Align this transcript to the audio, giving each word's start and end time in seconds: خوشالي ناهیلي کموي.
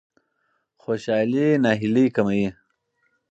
خوشالي 0.81 1.47
ناهیلي 1.63 2.05
کموي. 2.15 2.45